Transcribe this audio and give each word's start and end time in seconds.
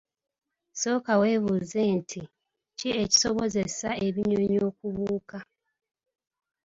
Sooka 0.81 1.13
webuuze 1.21 1.81
nti 1.97 2.21
ki 2.77 2.89
ekisobozesa 3.03 3.89
ebinyonyi 4.07 4.59
okubuuka? 4.69 5.37